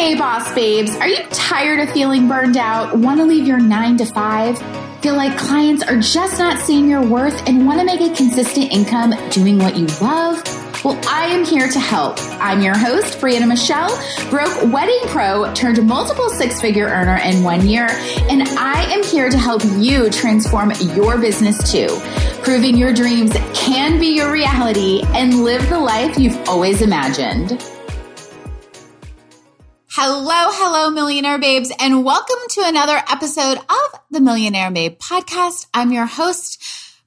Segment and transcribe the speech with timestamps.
[0.00, 2.96] Hey, boss babes, are you tired of feeling burned out?
[2.96, 4.58] Want to leave your nine to five?
[5.02, 8.72] Feel like clients are just not seeing your worth and want to make a consistent
[8.72, 10.42] income doing what you love?
[10.82, 12.16] Well, I am here to help.
[12.40, 13.90] I'm your host, Brianna Michelle,
[14.30, 19.28] broke wedding pro turned multiple six figure earner in one year, and I am here
[19.28, 21.88] to help you transform your business too,
[22.42, 27.62] proving your dreams can be your reality and live the life you've always imagined.
[29.94, 30.22] Hello,
[30.52, 35.66] hello, millionaire babes, and welcome to another episode of the Millionaire Babe podcast.
[35.74, 36.62] I'm your host,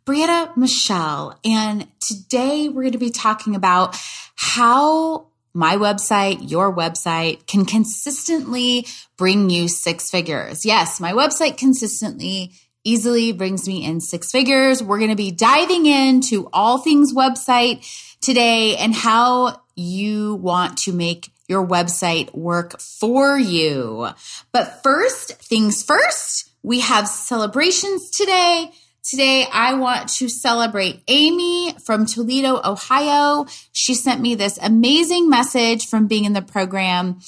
[0.06, 3.96] Brianna Michelle, and today we're going to be talking about
[4.36, 10.66] how my website, your website can consistently bring you six figures.
[10.66, 12.52] Yes, my website consistently
[12.84, 14.84] easily brings me in six figures.
[14.84, 17.88] We're going to be diving into all things website
[18.20, 24.10] today and how you want to make your website work for you.
[24.52, 28.72] But first things first, we have celebrations today.
[29.04, 33.46] Today, I want to celebrate Amy from Toledo, Ohio.
[33.74, 37.20] She sent me this amazing message from being in the program.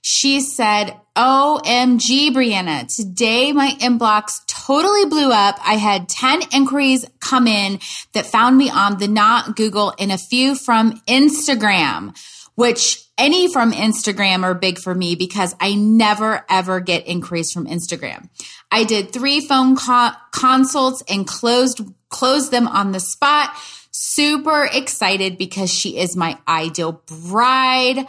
[0.00, 5.58] She said, OMG, Brianna, today my inbox totally blew up.
[5.62, 7.80] I had 10 inquiries come in
[8.14, 12.16] that found me on the not Google and a few from Instagram,
[12.54, 17.66] which any from Instagram are big for me because I never ever get inquiries from
[17.66, 18.28] Instagram.
[18.70, 23.50] I did three phone co- consults and closed closed them on the spot.
[23.92, 28.06] Super excited because she is my ideal bride.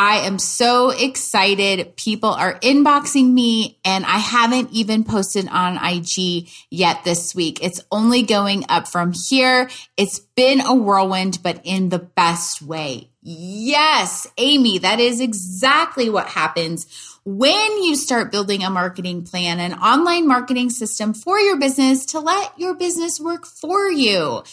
[0.00, 1.96] I am so excited.
[1.96, 7.58] People are inboxing me and I haven't even posted on IG yet this week.
[7.64, 9.68] It's only going up from here.
[9.96, 13.10] It's been a whirlwind, but in the best way.
[13.22, 19.74] Yes, Amy, that is exactly what happens when you start building a marketing plan, an
[19.74, 24.44] online marketing system for your business to let your business work for you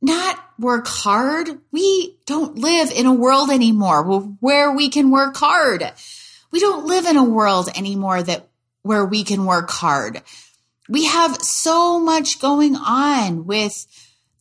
[0.00, 1.48] not work hard.
[1.72, 4.02] We don't live in a world anymore
[4.40, 5.92] where we can work hard.
[6.50, 8.48] We don't live in a world anymore that
[8.82, 10.22] where we can work hard.
[10.88, 13.86] We have so much going on with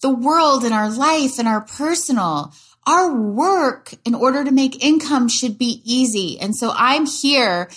[0.01, 2.53] the world and our life and our personal.
[2.85, 6.39] Our work in order to make income should be easy.
[6.39, 7.69] And so I'm here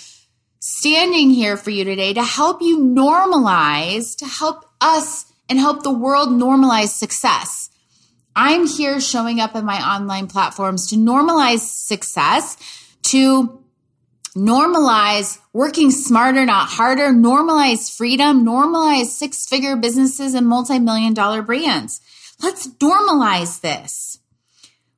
[0.59, 5.91] standing here for you today to help you normalize, to help us and help the
[5.91, 7.69] world normalize success.
[8.35, 12.55] I'm here showing up in my online platforms to normalize success,
[13.03, 13.63] to
[14.35, 21.41] normalize working smarter, not harder, normalize freedom, normalize six figure businesses and multi million dollar
[21.41, 21.99] brands.
[22.41, 24.19] Let's normalize this.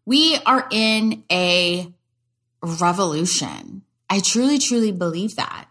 [0.06, 1.92] We are in a
[2.62, 3.84] revolution.
[4.10, 5.68] I truly, truly believe that.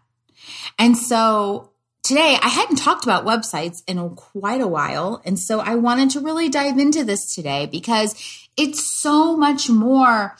[0.78, 1.70] And so
[2.02, 5.22] today I hadn't talked about websites in quite a while.
[5.24, 8.14] And so I wanted to really dive into this today because
[8.56, 10.36] it's so much more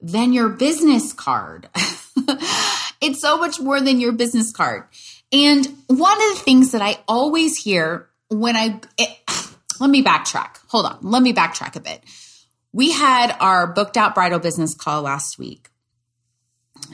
[0.00, 1.68] than your business card.
[3.00, 4.84] it's so much more than your business card.
[5.32, 9.18] And one of the things that I always hear when I, it,
[9.80, 10.58] let me backtrack.
[10.68, 10.98] Hold on.
[11.02, 12.02] Let me backtrack a bit.
[12.72, 15.70] We had our booked out bridal business call last week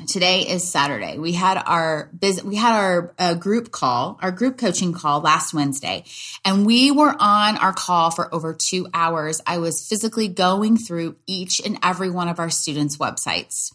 [0.06, 1.18] today is Saturday.
[1.18, 5.54] We had our biz- we had our uh, group call, our group coaching call last
[5.54, 6.04] Wednesday,
[6.44, 9.40] and we were on our call for over 2 hours.
[9.46, 13.72] I was physically going through each and every one of our students' websites.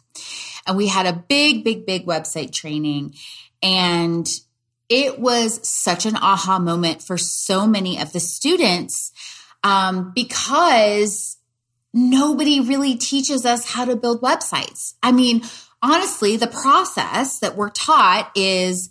[0.68, 3.16] And we had a big big big website training
[3.62, 4.28] and
[4.90, 9.12] it was such an aha moment for so many of the students
[9.64, 11.38] um, because
[11.94, 14.94] nobody really teaches us how to build websites.
[15.02, 15.42] I mean,
[15.86, 18.90] honestly, the process that we're taught is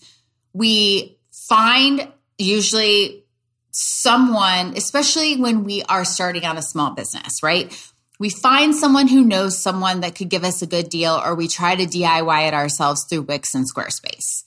[0.52, 3.24] we find usually
[3.72, 7.76] someone, especially when we are starting out a small business, right?
[8.20, 11.48] We find someone who knows someone that could give us a good deal, or we
[11.48, 14.44] try to DIY it ourselves through Wix and Squarespace.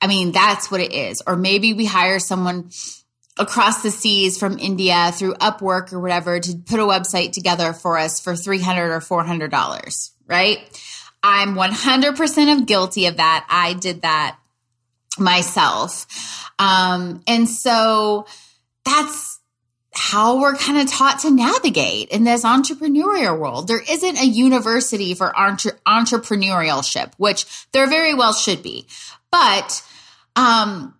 [0.00, 1.22] I mean, that's what it is.
[1.26, 2.70] Or maybe we hire someone
[3.38, 7.98] across the seas from India through Upwork or whatever to put a website together for
[7.98, 10.58] us for 300 or $400, right?
[11.22, 13.46] I'm 100% of guilty of that.
[13.48, 14.38] I did that
[15.18, 16.06] myself.
[16.58, 18.26] Um, and so
[18.84, 19.40] that's
[19.92, 23.68] how we're kind of taught to navigate in this entrepreneurial world.
[23.68, 28.86] There isn't a university for entre- entrepreneurship, which there very well should be.
[29.30, 29.82] But
[30.36, 30.94] um,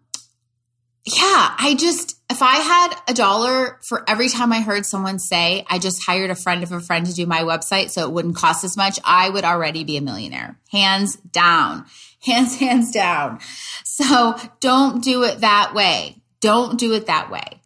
[1.17, 5.65] yeah, I just, if I had a dollar for every time I heard someone say,
[5.69, 8.37] I just hired a friend of a friend to do my website so it wouldn't
[8.37, 10.59] cost as much, I would already be a millionaire.
[10.71, 11.87] Hands down.
[12.23, 13.41] Hands, hands down.
[13.83, 16.21] So don't do it that way.
[16.41, 17.63] Don't do it that way.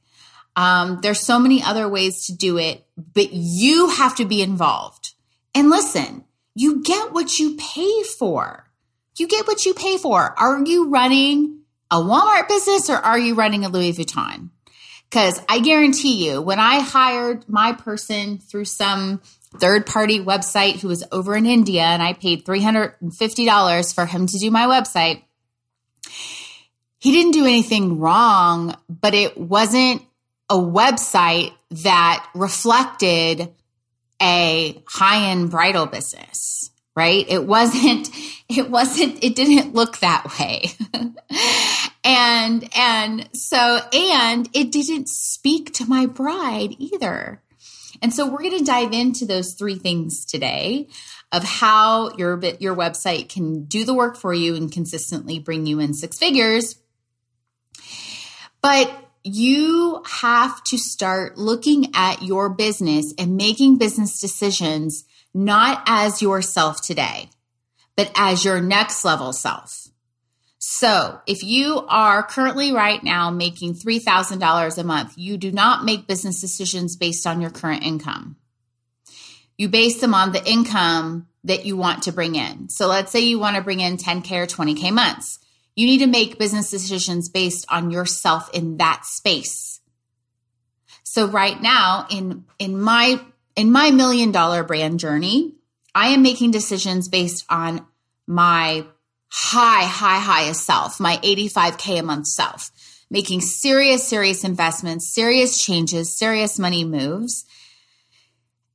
[0.55, 5.15] Um, there's so many other ways to do it, but you have to be involved.
[5.57, 6.23] And listen,
[6.55, 8.71] you get what you pay for.
[9.17, 10.39] You get what you pay for.
[10.39, 11.64] Are you running
[11.95, 14.51] a Walmart business or are you running a Louis Vuitton?
[15.09, 19.23] Because I guarantee you, when I hired my person through some
[19.61, 24.39] third party website who was over in India and I paid $350 for him to
[24.39, 25.23] do my website,
[26.99, 30.03] he didn't do anything wrong, but it wasn't
[30.51, 33.55] a website that reflected
[34.21, 37.25] a high end bridal business, right?
[37.29, 38.09] It wasn't,
[38.49, 40.73] it wasn't, it didn't look that way.
[42.05, 47.43] and, and so, and it didn't speak to my bride either.
[48.03, 50.89] And so we're going to dive into those three things today
[51.33, 55.81] of how your your website can do the work for you and consistently bring you
[55.81, 56.77] in six figures.
[58.61, 58.93] But
[59.25, 65.05] you have to start looking at your business and making business decisions
[65.35, 67.29] not as yourself today,
[67.97, 69.89] but as your next level self.
[70.59, 76.07] So if you are currently right now making $3,000 a month, you do not make
[76.07, 78.37] business decisions based on your current income.
[79.59, 82.71] You base them on the income that you want to bring in.
[82.71, 85.39] So let's say you want to bring in 10K or 20K months.
[85.77, 89.81] You need to make business decisions based on yourself in that space.
[91.03, 93.21] So right now in in my
[93.57, 95.55] in my million dollar brand journey,
[95.95, 97.87] I am making decisions based on
[98.27, 98.85] my
[99.31, 102.71] high, high, highest self, my 85K a month self,
[103.11, 107.45] making serious, serious investments, serious changes, serious money moves.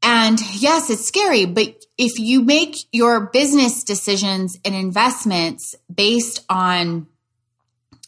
[0.02, 7.08] And yes, it's scary, but if you make your business decisions and investments based on,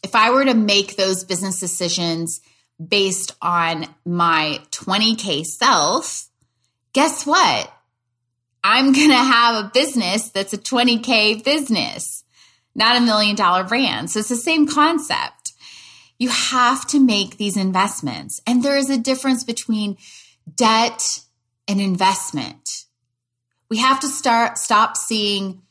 [0.02, 2.40] if I were to make those business decisions
[2.82, 6.28] based on my 20K self,
[6.92, 7.72] guess what?
[8.64, 12.22] I'm going to have a business that's a 20K business
[12.74, 14.10] not a million dollar brand.
[14.10, 15.52] So it's the same concept.
[16.18, 18.40] You have to make these investments.
[18.46, 19.96] And there is a difference between
[20.54, 21.02] debt
[21.66, 22.84] and investment.
[23.68, 25.62] We have to start stop seeing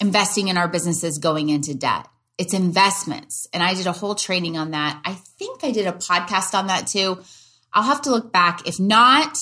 [0.00, 2.08] investing in our businesses going into debt.
[2.38, 3.46] It's investments.
[3.52, 5.00] And I did a whole training on that.
[5.04, 7.18] I think I did a podcast on that too.
[7.72, 8.66] I'll have to look back.
[8.66, 9.38] If not,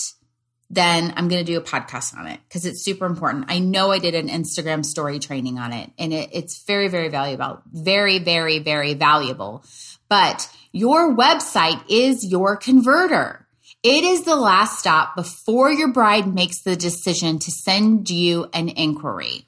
[0.71, 3.47] then I'm going to do a podcast on it because it's super important.
[3.49, 7.09] I know I did an Instagram story training on it and it, it's very, very
[7.09, 9.65] valuable, very, very, very valuable.
[10.09, 13.47] But your website is your converter.
[13.83, 18.69] It is the last stop before your bride makes the decision to send you an
[18.69, 19.47] inquiry.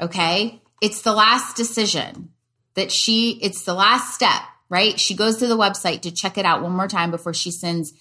[0.00, 0.60] Okay.
[0.82, 2.30] It's the last decision
[2.74, 4.98] that she, it's the last step, right?
[4.98, 7.92] She goes to the website to check it out one more time before she sends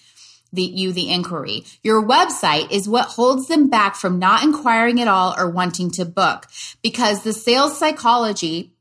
[0.52, 1.64] the, you the inquiry.
[1.84, 6.06] Your website is what holds them back from not inquiring at all or wanting to
[6.06, 6.48] book
[6.82, 8.74] because the sales psychology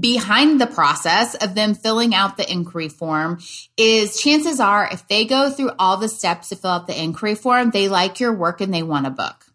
[0.00, 3.38] behind the process of them filling out the inquiry form
[3.76, 7.36] is chances are if they go through all the steps to fill out the inquiry
[7.36, 9.46] form, they like your work and they want to book.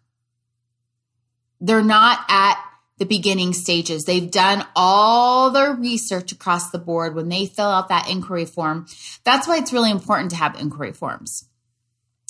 [1.60, 2.58] They're not at
[3.02, 4.04] the beginning stages.
[4.04, 8.86] They've done all their research across the board when they fill out that inquiry form.
[9.24, 11.48] That's why it's really important to have inquiry forms.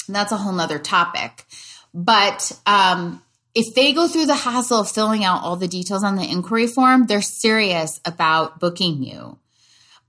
[0.06, 1.44] And that's a whole nother topic.
[1.92, 3.22] But um,
[3.54, 6.66] if they go through the hassle of filling out all the details on the inquiry
[6.66, 9.38] form, they're serious about booking you.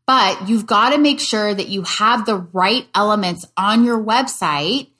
[0.08, 4.92] But you've got to make sure that you have the right elements on your website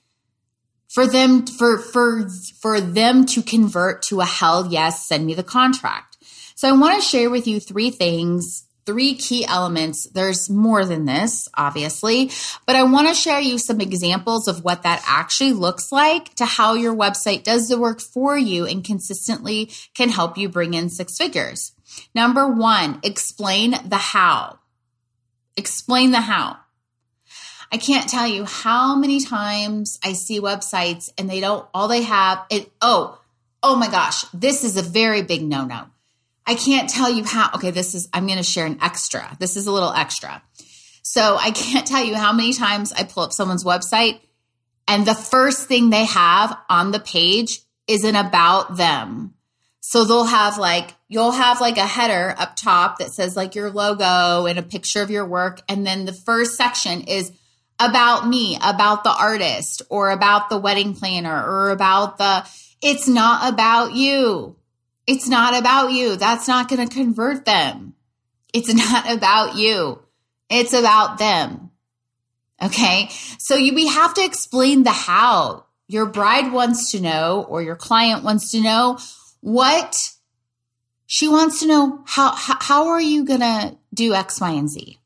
[0.94, 2.30] for them for for
[2.62, 6.18] for them to convert to a hell yes send me the contract.
[6.56, 10.10] So i want to share with you three things three key elements.
[10.10, 12.30] There's more than this obviously
[12.68, 16.46] but i want to share you some examples of what that actually looks like to
[16.46, 20.90] how your website does the work for you and consistently can help you bring in
[20.90, 21.72] six figures.
[22.14, 24.60] Number one explain the how.
[25.58, 26.58] Explain the how
[27.74, 32.03] I can't tell you how many times I see websites and they don't, all they
[32.03, 32.72] have it.
[32.80, 33.20] Oh,
[33.63, 35.86] oh my gosh, this is a very big no no.
[36.46, 37.50] I can't tell you how.
[37.56, 39.36] Okay, this is, I'm going to share an extra.
[39.39, 40.44] This is a little extra.
[41.01, 44.20] So I can't tell you how many times I pull up someone's website
[44.88, 49.34] and the first thing they have on the page isn't about them.
[49.80, 53.72] So they'll have like, you'll have like a header up top that says like your
[53.72, 55.62] logo and a picture of your work.
[55.68, 57.32] And then the first section is
[57.90, 62.48] about me, about the artist or about the wedding planner or about the,
[62.82, 64.56] it's not about you.
[65.06, 66.16] It's not about you.
[66.16, 67.96] That's not going to convert them.
[68.54, 70.00] It's not about you.
[70.50, 71.72] It's about them.
[72.62, 73.10] Okay.
[73.40, 75.66] So you, we have to explain the how.
[75.88, 78.98] Your bride wants to know, or your client wants to know
[79.42, 79.98] what
[81.06, 82.04] she wants to know.
[82.08, 84.98] How, how, how are you going to do X, Y, and Z?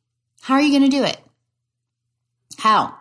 [0.42, 1.20] How are you going to do it?
[2.58, 2.96] How?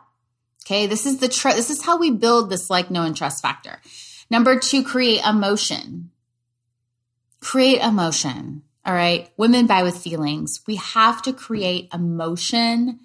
[0.64, 0.86] Okay.
[0.86, 3.80] This is the, tr- this is how we build this like, know and trust factor.
[4.30, 6.10] Number two, create emotion.
[7.40, 8.62] Create emotion.
[8.84, 9.30] All right.
[9.36, 10.60] Women buy with feelings.
[10.66, 13.00] We have to create emotion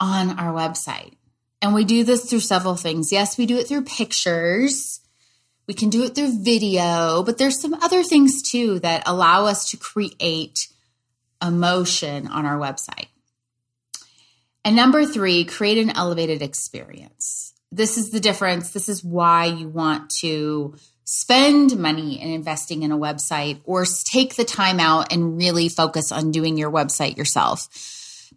[0.00, 1.14] on our website.
[1.60, 3.10] And we do this through several things.
[3.10, 5.00] Yes, we do it through pictures.
[5.66, 9.68] We can do it through video, but there's some other things too that allow us
[9.70, 10.68] to create
[11.42, 13.08] emotion on our website.
[14.64, 17.54] And number three, create an elevated experience.
[17.70, 18.70] This is the difference.
[18.70, 20.74] This is why you want to
[21.04, 26.12] spend money in investing in a website or take the time out and really focus
[26.12, 27.66] on doing your website yourself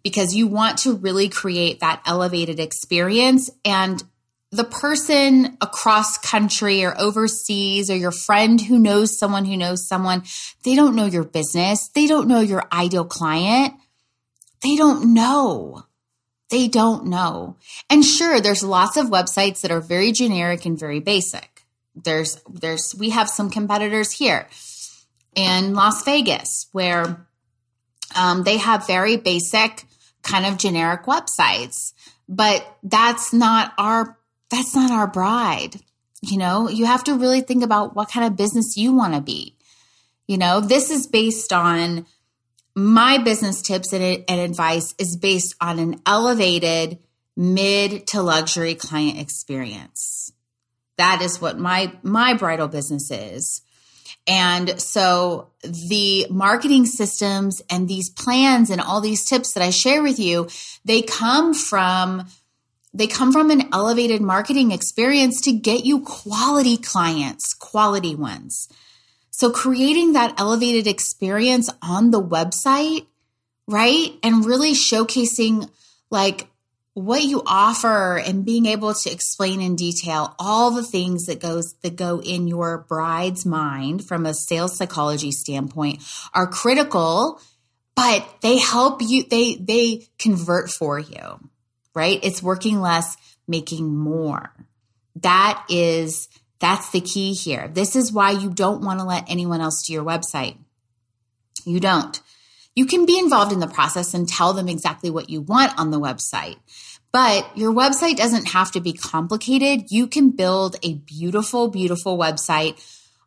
[0.02, 4.02] because you want to really create that elevated experience and
[4.50, 10.22] the person across country or overseas or your friend who knows someone who knows someone
[10.64, 13.74] they don't know your business they don't know your ideal client
[14.62, 15.84] they don't know
[16.52, 17.56] they don't know
[17.90, 21.64] and sure there's lots of websites that are very generic and very basic
[21.96, 24.48] there's there's we have some competitors here
[25.34, 27.26] in Las Vegas where
[28.14, 29.84] um, they have very basic
[30.22, 31.92] kind of generic websites,
[32.28, 34.18] but that's not our
[34.50, 35.76] that's not our bride.
[36.20, 39.20] You know, you have to really think about what kind of business you want to
[39.20, 39.56] be.
[40.28, 42.06] You know, this is based on
[42.74, 46.98] my business tips and, and advice is based on an elevated
[47.36, 50.32] mid to luxury client experience
[50.98, 53.62] that is what my my bridal business is
[54.26, 60.02] and so the marketing systems and these plans and all these tips that I share
[60.02, 60.48] with you,
[60.84, 62.26] they come from
[62.94, 68.68] they come from an elevated marketing experience to get you quality clients, quality ones.
[69.32, 73.06] So creating that elevated experience on the website,
[73.66, 74.12] right?
[74.22, 75.68] And really showcasing
[76.10, 76.48] like
[76.94, 81.74] what you offer and being able to explain in detail all the things that goes
[81.82, 86.02] that go in your bride's mind from a sales psychology standpoint
[86.34, 87.40] are critical
[87.96, 91.40] but they help you they they convert for you
[91.94, 93.16] right it's working less
[93.48, 94.52] making more
[95.16, 96.28] that is
[96.62, 99.92] that's the key here this is why you don't want to let anyone else do
[99.92, 100.56] your website
[101.66, 102.22] you don't
[102.74, 105.90] you can be involved in the process and tell them exactly what you want on
[105.90, 106.56] the website.
[107.12, 109.90] But your website doesn't have to be complicated.
[109.90, 112.82] You can build a beautiful, beautiful website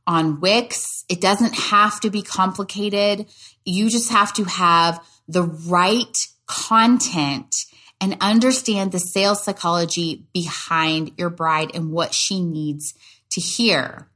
[0.08, 1.06] on Wix.
[1.08, 3.28] It doesn't have to be complicated.
[3.64, 7.56] You just have to have the right content
[8.02, 12.96] and understand the sales psychology behind your bride and what she needs
[13.36, 14.10] to hear.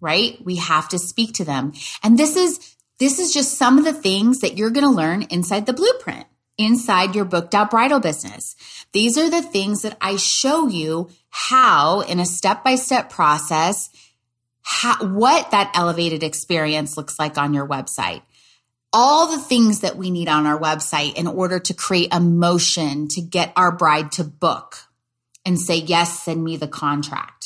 [0.00, 0.38] Right?
[0.44, 1.72] We have to speak to them.
[2.02, 5.22] And this is this is just some of the things that you're going to learn
[5.22, 6.26] inside the blueprint,
[6.58, 8.54] inside your booked out bridal business.
[8.92, 13.88] These are the things that I show you how in a step by step process,
[14.60, 18.20] how, what that elevated experience looks like on your website.
[18.92, 23.22] All the things that we need on our website in order to create emotion to
[23.22, 24.76] get our bride to book
[25.46, 27.39] and say, yes, send me the contract.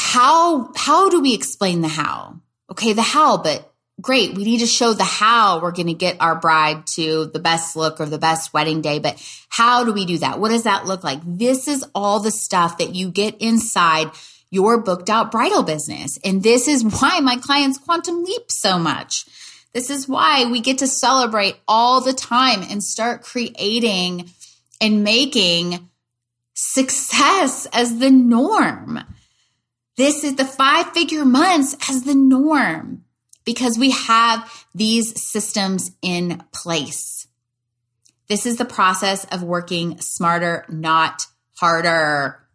[0.00, 2.40] How, how do we explain the how?
[2.70, 4.34] okay, the how, but great.
[4.34, 7.76] We need to show the how we're going to get our bride to the best
[7.76, 8.98] look or the best wedding day.
[8.98, 10.38] But how do we do that?
[10.38, 11.20] What does that look like?
[11.24, 14.10] This is all the stuff that you get inside
[14.50, 16.18] your booked out bridal business.
[16.24, 19.26] And this is why my clients quantum leap so much.
[19.72, 24.30] This is why we get to celebrate all the time and start creating
[24.80, 25.88] and making
[26.54, 29.00] success as the norm.
[29.96, 33.04] This is the five figure months as the norm
[33.44, 37.26] because we have these systems in place.
[38.28, 41.26] This is the process of working smarter, not
[41.58, 42.46] harder.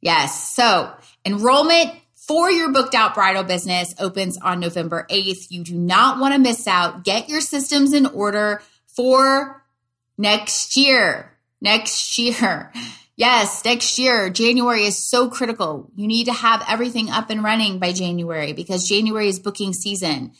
[0.00, 0.54] Yes.
[0.54, 0.92] So
[1.24, 5.50] enrollment for your booked out bridal business opens on November 8th.
[5.50, 7.04] You do not want to miss out.
[7.04, 9.62] Get your systems in order for
[10.18, 11.36] next year.
[11.60, 12.72] Next year.
[13.16, 15.90] Yes, next year, January is so critical.
[15.96, 20.32] You need to have everything up and running by January because January is booking season.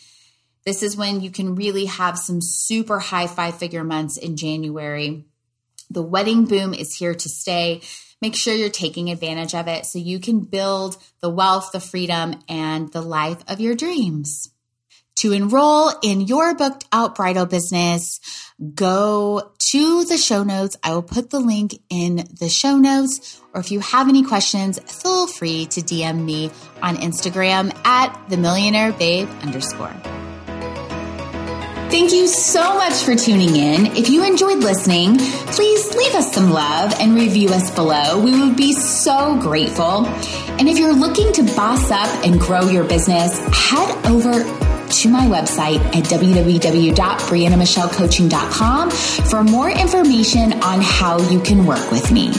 [0.67, 5.25] This is when you can really have some super high five figure months in January.
[5.89, 7.81] The wedding boom is here to stay.
[8.21, 12.43] Make sure you're taking advantage of it so you can build the wealth, the freedom,
[12.47, 14.51] and the life of your dreams.
[15.21, 18.21] To enroll in your booked out bridal business,
[18.75, 20.77] go to the show notes.
[20.83, 23.41] I will put the link in the show notes.
[23.55, 26.51] Or if you have any questions, feel free to DM me
[26.83, 29.95] on Instagram at the millionaire babe underscore.
[31.89, 33.87] Thank you so much for tuning in.
[33.97, 38.23] If you enjoyed listening, please leave us some love and review us below.
[38.23, 40.05] We would be so grateful.
[40.59, 43.39] And if you're looking to boss up and grow your business,
[43.71, 51.91] head over to my website at www.briannamichellecoaching.com for more information on how you can work
[51.91, 52.31] with me.